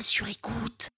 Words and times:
sur 0.00 0.28
écoute. 0.28 0.90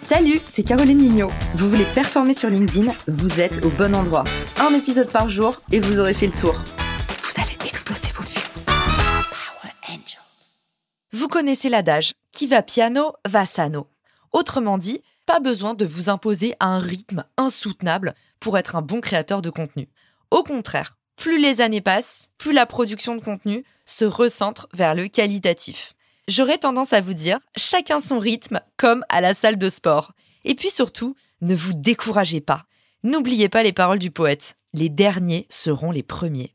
Salut, 0.00 0.40
c'est 0.46 0.62
Caroline 0.62 0.98
Mignot. 0.98 1.30
Vous 1.54 1.68
voulez 1.68 1.84
performer 1.94 2.34
sur 2.34 2.48
LinkedIn 2.48 2.92
Vous 3.08 3.40
êtes 3.40 3.64
au 3.64 3.70
bon 3.70 3.94
endroit. 3.94 4.24
Un 4.60 4.74
épisode 4.74 5.10
par 5.10 5.28
jour 5.28 5.60
et 5.70 5.80
vous 5.80 6.00
aurez 6.00 6.14
fait 6.14 6.26
le 6.26 6.32
tour. 6.32 6.54
Vous 6.54 7.42
allez 7.42 7.68
exploser 7.68 8.08
vos 8.14 8.22
vues. 8.22 8.40
Power 8.66 9.72
Angels. 9.88 10.64
Vous 11.12 11.28
connaissez 11.28 11.68
l'adage 11.68 12.12
qui 12.30 12.46
va 12.46 12.62
piano 12.62 13.12
va 13.28 13.46
sano. 13.46 13.88
Autrement 14.32 14.78
dit, 14.78 15.02
pas 15.26 15.40
besoin 15.40 15.74
de 15.74 15.84
vous 15.84 16.08
imposer 16.08 16.54
un 16.60 16.78
rythme 16.78 17.24
insoutenable 17.36 18.14
pour 18.40 18.58
être 18.58 18.76
un 18.76 18.82
bon 18.82 19.00
créateur 19.00 19.42
de 19.42 19.50
contenu. 19.50 19.88
Au 20.30 20.42
contraire, 20.42 20.96
plus 21.16 21.38
les 21.38 21.60
années 21.60 21.80
passent, 21.80 22.30
plus 22.38 22.52
la 22.52 22.66
production 22.66 23.14
de 23.14 23.22
contenu 23.22 23.64
se 23.84 24.04
recentre 24.04 24.68
vers 24.74 24.94
le 24.94 25.08
qualitatif. 25.08 25.94
J'aurais 26.28 26.58
tendance 26.58 26.92
à 26.92 27.00
vous 27.00 27.14
dire, 27.14 27.38
chacun 27.56 28.00
son 28.00 28.18
rythme, 28.18 28.60
comme 28.76 29.04
à 29.08 29.20
la 29.20 29.34
salle 29.34 29.58
de 29.58 29.68
sport. 29.68 30.12
Et 30.44 30.54
puis 30.54 30.70
surtout, 30.70 31.16
ne 31.40 31.54
vous 31.54 31.74
découragez 31.74 32.40
pas. 32.40 32.64
N'oubliez 33.02 33.48
pas 33.48 33.62
les 33.62 33.72
paroles 33.72 33.98
du 33.98 34.10
poète. 34.10 34.56
Les 34.72 34.88
derniers 34.88 35.46
seront 35.50 35.90
les 35.90 36.04
premiers. 36.04 36.54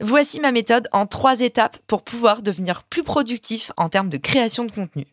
Voici 0.00 0.38
ma 0.38 0.52
méthode 0.52 0.88
en 0.92 1.06
trois 1.06 1.40
étapes 1.40 1.78
pour 1.88 2.04
pouvoir 2.04 2.42
devenir 2.42 2.84
plus 2.84 3.02
productif 3.02 3.72
en 3.76 3.88
termes 3.88 4.08
de 4.08 4.16
création 4.16 4.64
de 4.64 4.70
contenu. 4.70 5.06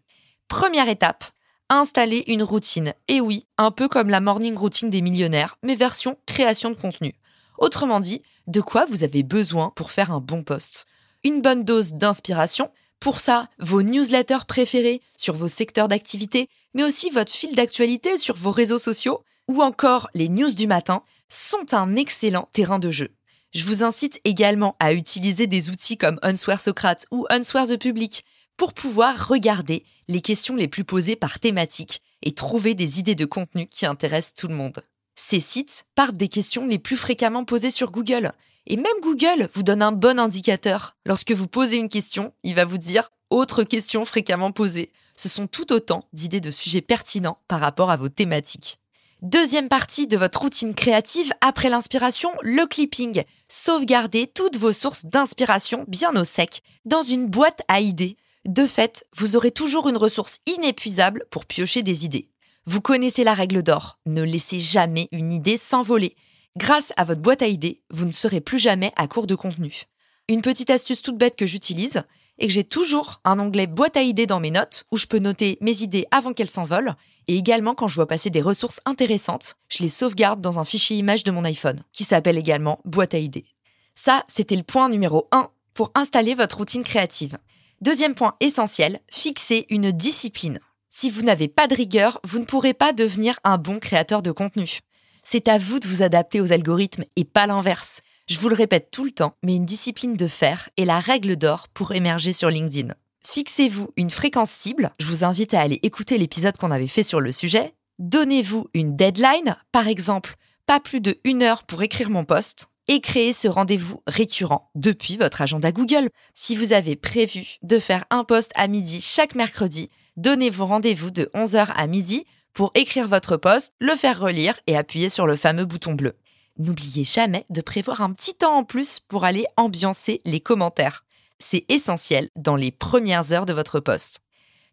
Première 0.47 0.87
étape, 0.87 1.25
installer 1.69 2.23
une 2.27 2.43
routine. 2.43 2.93
Et 3.07 3.19
oui, 3.19 3.47
un 3.57 3.71
peu 3.71 3.87
comme 3.87 4.11
la 4.11 4.21
morning 4.21 4.55
routine 4.55 4.91
des 4.91 5.01
millionnaires, 5.01 5.57
mais 5.63 5.75
version 5.75 6.17
création 6.27 6.69
de 6.69 6.75
contenu. 6.75 7.15
Autrement 7.57 7.99
dit, 7.99 8.21
de 8.47 8.61
quoi 8.61 8.85
vous 8.85 9.03
avez 9.03 9.23
besoin 9.23 9.71
pour 9.75 9.91
faire 9.91 10.11
un 10.11 10.19
bon 10.19 10.43
post. 10.43 10.85
Une 11.23 11.41
bonne 11.41 11.63
dose 11.63 11.93
d'inspiration, 11.93 12.69
pour 12.99 13.19
ça, 13.19 13.47
vos 13.59 13.83
newsletters 13.83 14.45
préférés 14.47 15.01
sur 15.17 15.33
vos 15.35 15.47
secteurs 15.47 15.87
d'activité, 15.87 16.49
mais 16.73 16.83
aussi 16.83 17.09
votre 17.09 17.31
fil 17.31 17.55
d'actualité 17.55 18.17
sur 18.17 18.35
vos 18.35 18.51
réseaux 18.51 18.77
sociaux, 18.77 19.23
ou 19.47 19.61
encore 19.61 20.09
les 20.13 20.29
news 20.29 20.53
du 20.53 20.67
matin, 20.67 21.03
sont 21.29 21.73
un 21.73 21.95
excellent 21.95 22.49
terrain 22.53 22.79
de 22.79 22.91
jeu. 22.91 23.09
Je 23.53 23.63
vous 23.63 23.83
incite 23.83 24.19
également 24.25 24.75
à 24.79 24.93
utiliser 24.93 25.47
des 25.47 25.69
outils 25.69 25.97
comme 25.97 26.19
Unswear 26.23 26.59
Socrate 26.59 27.07
ou 27.11 27.25
Unswear 27.29 27.67
the 27.67 27.79
Public 27.79 28.25
pour 28.57 28.73
pouvoir 28.73 29.27
regarder 29.27 29.85
les 30.07 30.21
questions 30.21 30.55
les 30.55 30.67
plus 30.67 30.83
posées 30.83 31.15
par 31.15 31.39
thématique 31.39 32.01
et 32.21 32.33
trouver 32.33 32.73
des 32.73 32.99
idées 32.99 33.15
de 33.15 33.25
contenu 33.25 33.67
qui 33.67 33.85
intéressent 33.85 34.33
tout 34.33 34.47
le 34.47 34.55
monde. 34.55 34.83
Ces 35.15 35.39
sites 35.39 35.85
partent 35.95 36.17
des 36.17 36.27
questions 36.27 36.65
les 36.65 36.79
plus 36.79 36.97
fréquemment 36.97 37.45
posées 37.45 37.69
sur 37.69 37.91
Google. 37.91 38.33
Et 38.67 38.75
même 38.75 38.85
Google 39.01 39.49
vous 39.53 39.63
donne 39.63 39.81
un 39.81 39.91
bon 39.91 40.19
indicateur. 40.19 40.95
Lorsque 41.05 41.31
vous 41.31 41.47
posez 41.47 41.77
une 41.77 41.89
question, 41.89 42.33
il 42.43 42.55
va 42.55 42.65
vous 42.65 42.77
dire 42.77 43.11
autre 43.29 43.63
question 43.63 44.05
fréquemment 44.05 44.51
posée. 44.51 44.91
Ce 45.15 45.29
sont 45.29 45.47
tout 45.47 45.71
autant 45.71 46.05
d'idées 46.13 46.41
de 46.41 46.51
sujets 46.51 46.81
pertinents 46.81 47.39
par 47.47 47.59
rapport 47.59 47.89
à 47.89 47.97
vos 47.97 48.09
thématiques. 48.09 48.79
Deuxième 49.21 49.69
partie 49.69 50.07
de 50.07 50.17
votre 50.17 50.41
routine 50.41 50.75
créative 50.75 51.31
après 51.41 51.69
l'inspiration, 51.69 52.31
le 52.41 52.67
clipping. 52.67 53.23
Sauvegardez 53.47 54.27
toutes 54.27 54.57
vos 54.57 54.73
sources 54.73 55.05
d'inspiration 55.05 55.85
bien 55.87 56.15
au 56.15 56.23
sec 56.23 56.61
dans 56.83 57.01
une 57.01 57.27
boîte 57.27 57.61
à 57.67 57.79
idées. 57.79 58.17
De 58.45 58.67
fait, 58.67 59.07
vous 59.15 59.35
aurez 59.35 59.51
toujours 59.51 59.87
une 59.89 59.97
ressource 59.97 60.39
inépuisable 60.45 61.25
pour 61.31 61.45
piocher 61.45 61.81
des 61.81 62.05
idées. 62.05 62.29
Vous 62.67 62.81
connaissez 62.81 63.23
la 63.23 63.35
règle 63.35 63.61
d'or, 63.61 63.99
ne 64.07 64.23
laissez 64.23 64.57
jamais 64.57 65.07
une 65.11 65.31
idée 65.31 65.55
s'envoler. 65.55 66.15
Grâce 66.57 66.93
à 66.97 67.03
votre 67.03 67.21
boîte 67.21 67.43
à 67.43 67.47
idées, 67.47 67.83
vous 67.91 68.05
ne 68.05 68.11
serez 68.11 68.41
plus 68.41 68.57
jamais 68.57 68.91
à 68.95 69.07
court 69.07 69.27
de 69.27 69.35
contenu. 69.35 69.83
Une 70.29 70.41
petite 70.41 70.71
astuce 70.71 71.03
toute 71.03 71.17
bête 71.17 71.35
que 71.35 71.45
j'utilise 71.45 72.01
est 72.39 72.47
que 72.47 72.53
j'ai 72.53 72.63
toujours 72.63 73.21
un 73.23 73.39
onglet 73.39 73.67
boîte 73.67 73.97
à 73.97 74.01
idées 74.01 74.25
dans 74.25 74.39
mes 74.39 74.49
notes 74.49 74.85
où 74.91 74.97
je 74.97 75.05
peux 75.05 75.19
noter 75.19 75.59
mes 75.61 75.83
idées 75.83 76.07
avant 76.09 76.33
qu'elles 76.33 76.49
s'envolent 76.49 76.95
et 77.27 77.37
également 77.37 77.75
quand 77.75 77.87
je 77.87 77.95
vois 77.95 78.07
passer 78.07 78.31
des 78.31 78.41
ressources 78.41 78.81
intéressantes, 78.85 79.57
je 79.69 79.83
les 79.83 79.89
sauvegarde 79.89 80.41
dans 80.41 80.57
un 80.57 80.65
fichier 80.65 80.97
image 80.97 81.23
de 81.23 81.31
mon 81.31 81.45
iPhone 81.45 81.79
qui 81.91 82.03
s'appelle 82.03 82.37
également 82.37 82.79
boîte 82.83 83.13
à 83.13 83.19
idées. 83.19 83.45
Ça, 83.93 84.23
c'était 84.27 84.55
le 84.55 84.63
point 84.63 84.89
numéro 84.89 85.27
1 85.31 85.49
pour 85.75 85.91
installer 85.93 86.33
votre 86.33 86.57
routine 86.57 86.83
créative. 86.83 87.37
Deuxième 87.81 88.15
point 88.15 88.35
essentiel, 88.39 89.01
fixer 89.11 89.67
une 89.69 89.91
discipline. 89.91 90.59
Si 90.97 91.09
vous 91.09 91.23
n'avez 91.23 91.49
pas 91.49 91.67
de 91.67 91.75
rigueur, 91.75 92.21
vous 92.23 92.39
ne 92.39 92.45
pourrez 92.45 92.73
pas 92.73 92.93
devenir 92.93 93.37
un 93.43 93.57
bon 93.57 93.79
créateur 93.79 94.21
de 94.21 94.31
contenu. 94.31 94.79
C'est 95.23 95.49
à 95.49 95.57
vous 95.57 95.81
de 95.81 95.87
vous 95.87 96.03
adapter 96.03 96.39
aux 96.39 96.53
algorithmes 96.53 97.03
et 97.17 97.25
pas 97.25 97.47
l'inverse. 97.47 97.99
Je 98.29 98.39
vous 98.39 98.47
le 98.47 98.55
répète 98.55 98.91
tout 98.91 99.03
le 99.03 99.11
temps, 99.11 99.35
mais 99.43 99.57
une 99.57 99.65
discipline 99.65 100.15
de 100.15 100.25
fer 100.25 100.69
est 100.77 100.85
la 100.85 101.01
règle 101.01 101.35
d'or 101.35 101.67
pour 101.67 101.91
émerger 101.91 102.31
sur 102.31 102.49
LinkedIn. 102.49 102.93
Fixez-vous 103.25 103.89
une 103.97 104.09
fréquence 104.09 104.51
cible, 104.51 104.91
je 104.97 105.07
vous 105.07 105.25
invite 105.25 105.53
à 105.53 105.59
aller 105.59 105.81
écouter 105.83 106.17
l'épisode 106.17 106.55
qu'on 106.55 106.71
avait 106.71 106.87
fait 106.87 107.03
sur 107.03 107.19
le 107.19 107.33
sujet. 107.33 107.73
Donnez-vous 107.99 108.69
une 108.73 108.95
deadline, 108.95 109.57
par 109.73 109.89
exemple, 109.89 110.35
pas 110.65 110.79
plus 110.79 111.01
de 111.01 111.19
une 111.25 111.43
heure 111.43 111.65
pour 111.65 111.83
écrire 111.83 112.09
mon 112.09 112.23
post, 112.23 112.69
et 112.87 113.01
créez 113.01 113.33
ce 113.33 113.49
rendez-vous 113.49 114.01
récurrent 114.07 114.71
depuis 114.75 115.17
votre 115.17 115.41
agenda 115.41 115.73
Google. 115.73 116.09
Si 116.33 116.55
vous 116.55 116.71
avez 116.71 116.95
prévu 116.95 117.57
de 117.63 117.79
faire 117.79 118.05
un 118.11 118.23
post 118.23 118.53
à 118.55 118.69
midi 118.69 119.01
chaque 119.01 119.35
mercredi, 119.35 119.89
donnez-vous 120.17 120.65
rendez-vous 120.65 121.11
de 121.11 121.29
11h 121.33 121.67
à 121.75 121.87
midi 121.87 122.25
pour 122.53 122.71
écrire 122.73 123.07
votre 123.07 123.37
post, 123.37 123.73
le 123.79 123.95
faire 123.95 124.19
relire 124.19 124.57
et 124.67 124.77
appuyer 124.77 125.09
sur 125.09 125.27
le 125.27 125.35
fameux 125.35 125.65
bouton 125.65 125.93
bleu. 125.93 126.15
N'oubliez 126.57 127.03
jamais 127.03 127.45
de 127.49 127.61
prévoir 127.61 128.01
un 128.01 128.13
petit 128.13 128.33
temps 128.33 128.57
en 128.57 128.63
plus 128.63 129.01
pour 129.01 129.25
aller 129.25 129.45
ambiancer 129.57 130.21
les 130.25 130.39
commentaires. 130.39 131.03
C'est 131.37 131.65
essentiel 131.67 132.29
dans 132.37 132.55
les 132.55 132.71
premières 132.71 133.33
heures 133.33 133.45
de 133.45 133.53
votre 133.53 133.81
post. 133.81 134.21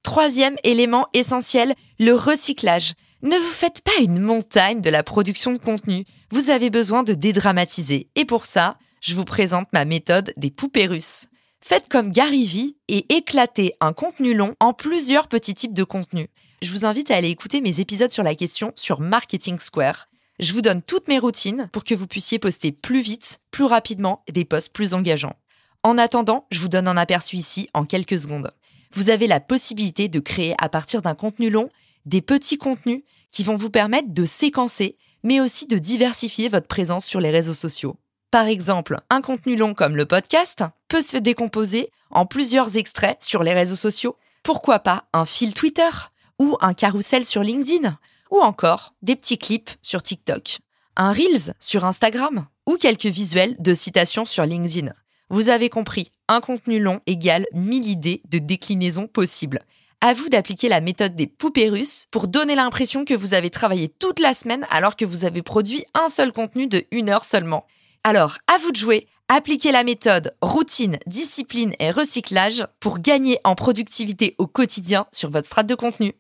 Troisième 0.04 0.56
élément 0.62 1.06
essentiel, 1.12 1.74
le 1.98 2.14
recyclage. 2.14 2.94
Ne 3.22 3.36
vous 3.36 3.52
faites 3.52 3.82
pas 3.82 4.00
une 4.00 4.20
montagne 4.20 4.80
de 4.80 4.90
la 4.90 5.02
production 5.02 5.52
de 5.52 5.58
contenu. 5.58 6.04
Vous 6.30 6.50
avez 6.50 6.70
besoin 6.70 7.02
de 7.02 7.14
dédramatiser. 7.14 8.08
Et 8.14 8.24
pour 8.24 8.46
ça, 8.46 8.76
je 9.00 9.14
vous 9.14 9.24
présente 9.24 9.72
ma 9.72 9.84
méthode 9.84 10.32
des 10.36 10.50
poupées 10.50 10.86
russes. 10.86 11.26
Faites 11.64 11.88
comme 11.88 12.10
Gary 12.10 12.44
Vee 12.44 12.76
et 12.88 13.06
éclatez 13.14 13.72
un 13.80 13.92
contenu 13.92 14.34
long 14.34 14.56
en 14.58 14.72
plusieurs 14.72 15.28
petits 15.28 15.54
types 15.54 15.72
de 15.72 15.84
contenus. 15.84 16.26
Je 16.60 16.72
vous 16.72 16.84
invite 16.84 17.12
à 17.12 17.16
aller 17.16 17.30
écouter 17.30 17.60
mes 17.60 17.78
épisodes 17.78 18.12
sur 18.12 18.24
la 18.24 18.34
question 18.34 18.72
sur 18.74 19.00
Marketing 19.00 19.56
Square. 19.60 20.08
Je 20.40 20.52
vous 20.54 20.60
donne 20.60 20.82
toutes 20.82 21.06
mes 21.06 21.20
routines 21.20 21.70
pour 21.72 21.84
que 21.84 21.94
vous 21.94 22.08
puissiez 22.08 22.40
poster 22.40 22.72
plus 22.72 23.00
vite, 23.00 23.38
plus 23.52 23.62
rapidement 23.62 24.24
des 24.28 24.44
posts 24.44 24.72
plus 24.72 24.92
engageants. 24.92 25.36
En 25.84 25.98
attendant, 25.98 26.46
je 26.50 26.58
vous 26.58 26.68
donne 26.68 26.88
un 26.88 26.96
aperçu 26.96 27.36
ici 27.36 27.68
en 27.74 27.84
quelques 27.84 28.18
secondes. 28.18 28.52
Vous 28.92 29.08
avez 29.08 29.28
la 29.28 29.38
possibilité 29.38 30.08
de 30.08 30.18
créer 30.18 30.56
à 30.58 30.68
partir 30.68 31.00
d'un 31.00 31.14
contenu 31.14 31.48
long 31.48 31.70
des 32.06 32.22
petits 32.22 32.58
contenus 32.58 33.04
qui 33.30 33.44
vont 33.44 33.56
vous 33.56 33.70
permettre 33.70 34.12
de 34.12 34.24
séquencer, 34.24 34.98
mais 35.22 35.40
aussi 35.40 35.68
de 35.68 35.78
diversifier 35.78 36.48
votre 36.48 36.66
présence 36.66 37.06
sur 37.06 37.20
les 37.20 37.30
réseaux 37.30 37.54
sociaux. 37.54 37.96
Par 38.32 38.46
exemple, 38.46 38.98
un 39.10 39.20
contenu 39.20 39.56
long 39.56 39.74
comme 39.74 39.94
le 39.94 40.06
podcast 40.06 40.64
peut 40.88 41.02
se 41.02 41.18
décomposer 41.18 41.90
en 42.10 42.24
plusieurs 42.24 42.78
extraits 42.78 43.22
sur 43.22 43.42
les 43.42 43.52
réseaux 43.52 43.76
sociaux. 43.76 44.16
Pourquoi 44.42 44.78
pas 44.78 45.04
un 45.12 45.26
fil 45.26 45.52
Twitter 45.52 45.90
ou 46.38 46.56
un 46.62 46.72
carrousel 46.72 47.26
sur 47.26 47.42
LinkedIn 47.42 47.98
ou 48.30 48.38
encore 48.38 48.94
des 49.02 49.16
petits 49.16 49.36
clips 49.36 49.72
sur 49.82 50.02
TikTok, 50.02 50.60
un 50.96 51.12
Reels 51.12 51.52
sur 51.60 51.84
Instagram 51.84 52.46
ou 52.66 52.78
quelques 52.78 53.04
visuels 53.04 53.54
de 53.58 53.74
citations 53.74 54.24
sur 54.24 54.46
LinkedIn. 54.46 54.90
Vous 55.28 55.50
avez 55.50 55.68
compris, 55.68 56.10
un 56.26 56.40
contenu 56.40 56.80
long 56.80 57.00
égale 57.06 57.44
1000 57.52 57.86
idées 57.86 58.22
de 58.30 58.38
déclinaisons 58.38 59.08
possibles. 59.08 59.60
À 60.00 60.14
vous 60.14 60.30
d'appliquer 60.30 60.70
la 60.70 60.80
méthode 60.80 61.14
des 61.14 61.26
poupées 61.26 61.68
russes 61.68 62.06
pour 62.10 62.28
donner 62.28 62.54
l'impression 62.54 63.04
que 63.04 63.12
vous 63.12 63.34
avez 63.34 63.50
travaillé 63.50 63.90
toute 63.90 64.20
la 64.20 64.32
semaine 64.32 64.66
alors 64.70 64.96
que 64.96 65.04
vous 65.04 65.26
avez 65.26 65.42
produit 65.42 65.84
un 65.92 66.08
seul 66.08 66.32
contenu 66.32 66.66
de 66.66 66.86
une 66.92 67.10
heure 67.10 67.26
seulement. 67.26 67.66
Alors, 68.04 68.38
à 68.48 68.58
vous 68.58 68.72
de 68.72 68.76
jouer, 68.76 69.06
appliquez 69.28 69.70
la 69.70 69.84
méthode 69.84 70.34
routine, 70.42 70.98
discipline 71.06 71.72
et 71.78 71.92
recyclage 71.92 72.66
pour 72.80 72.98
gagner 72.98 73.38
en 73.44 73.54
productivité 73.54 74.34
au 74.38 74.48
quotidien 74.48 75.06
sur 75.12 75.30
votre 75.30 75.46
strate 75.46 75.68
de 75.68 75.76
contenu. 75.76 76.12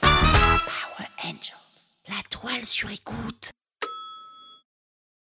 Power 0.00 1.08
Angels. 1.22 1.98
La 2.08 2.22
toile 2.30 2.64
sur 2.64 2.90
écoute. 2.90 3.50